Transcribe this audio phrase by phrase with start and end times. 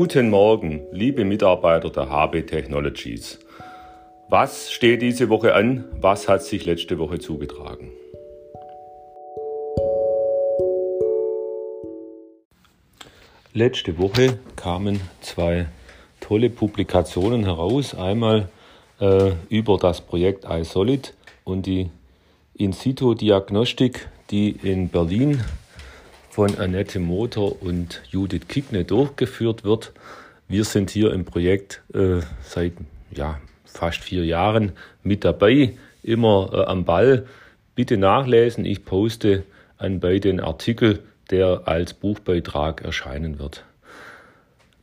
[0.00, 3.40] Guten Morgen, liebe Mitarbeiter der HB Technologies.
[4.28, 5.86] Was steht diese Woche an?
[6.00, 7.90] Was hat sich letzte Woche zugetragen?
[13.52, 15.66] Letzte Woche kamen zwei
[16.20, 17.96] tolle Publikationen heraus.
[17.96, 18.48] Einmal
[19.00, 21.90] äh, über das Projekt iSolid und die
[22.54, 25.42] In-situ-Diagnostik, die in Berlin
[26.38, 29.90] von Annette Motor und Judith Kickne durchgeführt wird.
[30.46, 32.74] Wir sind hier im Projekt äh, seit
[33.10, 34.70] ja, fast vier Jahren
[35.02, 35.74] mit dabei,
[36.04, 37.26] immer äh, am Ball.
[37.74, 39.42] Bitte nachlesen, ich poste
[39.78, 41.00] an beiden Artikel,
[41.32, 43.64] der als Buchbeitrag erscheinen wird.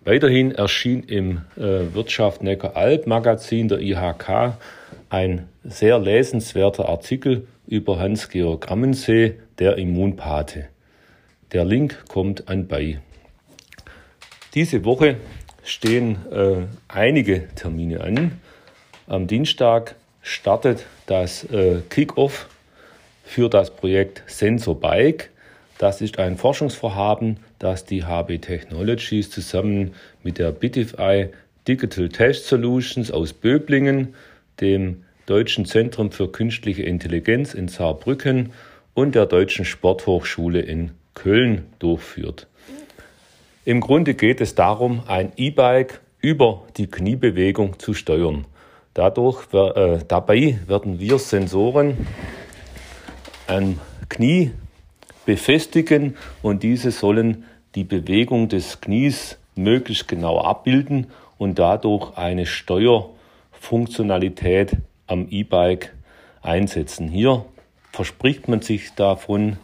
[0.03, 4.58] Weiterhin erschien im äh, Wirtschaft Neckar-Alb Magazin der IHK
[5.08, 10.67] ein sehr lesenswerter Artikel über Hans-Georg Ammensee, der Immunpate.
[11.52, 13.00] Der Link kommt anbei.
[14.53, 15.17] Diese Woche
[15.64, 18.39] stehen äh, einige Termine an.
[19.08, 22.47] Am Dienstag startet das äh, Kick-Off
[23.23, 25.30] für das Projekt Sensor Bike.
[25.78, 31.30] Das ist ein Forschungsvorhaben, das die HB Technologies zusammen mit der Bitify
[31.67, 34.14] Digital Test Solutions aus Böblingen,
[34.62, 38.53] dem Deutschen Zentrum für Künstliche Intelligenz in Saarbrücken
[38.94, 42.47] und der Deutschen Sporthochschule in Köln durchführt.
[43.66, 48.45] Im Grunde geht es darum, ein E-Bike über die Kniebewegung zu steuern.
[48.94, 52.05] Dadurch, äh, dabei werden wir Sensoren
[53.47, 54.52] am Knie
[55.25, 61.07] befestigen und diese sollen die Bewegung des Knies möglichst genau abbilden
[61.38, 65.94] und dadurch eine Steuerfunktionalität am E-Bike
[66.41, 67.09] einsetzen.
[67.09, 67.44] Hier
[67.91, 69.57] verspricht man sich davon,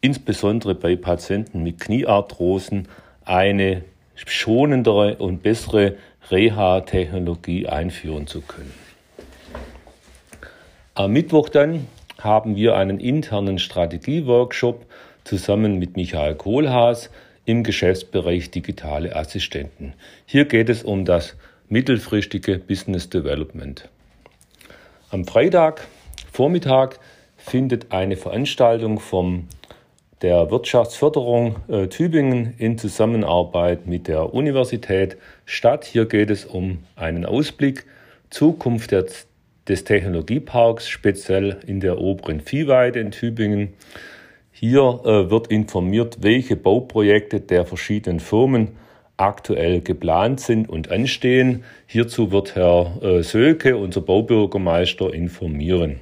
[0.00, 2.88] insbesondere bei Patienten mit Kniearthrosen
[3.24, 3.84] eine
[4.14, 5.96] schonendere und bessere
[6.30, 8.72] Reha-Technologie einführen zu können.
[10.94, 11.86] Am Mittwoch dann
[12.18, 14.84] haben wir einen internen Strategie-Workshop
[15.24, 17.10] zusammen mit Michael Kohlhaas
[17.46, 19.94] im Geschäftsbereich digitale Assistenten.
[20.26, 21.36] Hier geht es um das
[21.68, 23.88] mittelfristige Business Development.
[25.10, 25.86] Am Freitag
[26.32, 27.00] Vormittag
[27.36, 29.48] findet eine Veranstaltung vom
[30.22, 35.16] der Wirtschaftsförderung äh, Tübingen in Zusammenarbeit mit der Universität
[35.46, 35.84] statt.
[35.84, 37.86] Hier geht es um einen Ausblick
[38.28, 39.06] Zukunft der,
[39.66, 43.72] des Technologieparks, speziell in der oberen Viehweide in Tübingen.
[44.52, 48.76] Hier äh, wird informiert, welche Bauprojekte der verschiedenen Firmen
[49.16, 51.64] aktuell geplant sind und anstehen.
[51.86, 56.00] Hierzu wird Herr äh, Sölke, unser Baubürgermeister, informieren.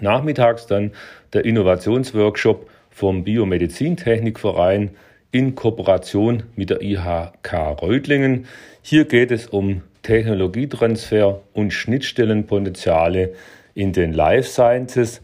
[0.00, 0.92] Nachmittags dann
[1.32, 4.90] der Innovationsworkshop vom Biomedizintechnikverein
[5.32, 8.46] in Kooperation mit der IHK Reutlingen.
[8.82, 13.34] Hier geht es um Technologietransfer und Schnittstellenpotenziale
[13.74, 15.22] in den Life Sciences,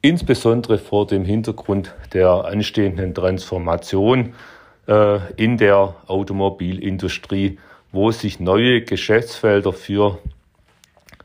[0.00, 4.34] insbesondere vor dem Hintergrund der anstehenden Transformation
[4.86, 7.58] äh, in der Automobilindustrie,
[7.90, 10.18] wo sich neue Geschäftsfelder für,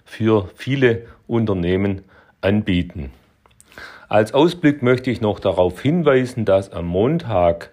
[0.05, 2.01] für viele Unternehmen
[2.41, 3.11] anbieten.
[4.13, 7.71] Als Ausblick möchte ich noch darauf hinweisen, dass am Montag,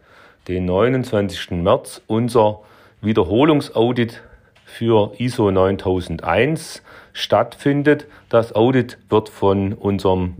[0.49, 1.51] den 29.
[1.51, 2.61] März, unser
[3.03, 4.23] Wiederholungsaudit
[4.65, 8.07] für ISO 9001 stattfindet.
[8.31, 10.37] Das Audit wird von unserem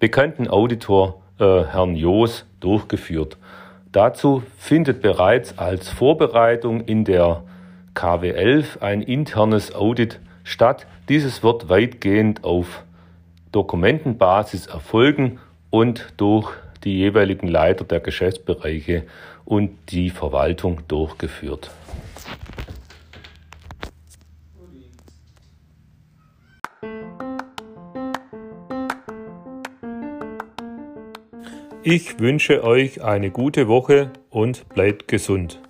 [0.00, 3.36] bekannten Auditor äh, Herrn Joos durchgeführt.
[3.92, 7.44] Dazu findet bereits als Vorbereitung in der
[7.94, 10.88] KW11 ein internes Audit statt.
[11.08, 12.82] Dieses wird weitgehend auf
[13.54, 15.38] Dokumentenbasis erfolgen
[15.70, 16.50] und durch
[16.82, 19.04] die jeweiligen Leiter der Geschäftsbereiche
[19.44, 21.70] und die Verwaltung durchgeführt.
[31.86, 35.60] Ich wünsche euch eine gute Woche und bleibt gesund.